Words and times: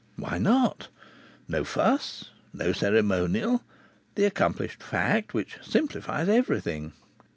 Why 0.15 0.39
not? 0.39 0.87
No 1.47 1.63
fuss! 1.63 2.31
No 2.55 2.71
ceremonial! 2.73 3.61
The 4.15 4.25
accomplished 4.25 4.81
fact, 4.81 5.35
which 5.35 5.59
simplifies 5.61 6.27
everything! 6.27 6.93